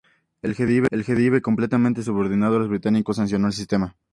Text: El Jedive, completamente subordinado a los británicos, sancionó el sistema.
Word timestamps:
El 0.41 0.55
Jedive, 0.55 1.41
completamente 1.43 2.01
subordinado 2.01 2.55
a 2.55 2.59
los 2.61 2.69
británicos, 2.69 3.17
sancionó 3.17 3.45
el 3.45 3.53
sistema. 3.53 3.95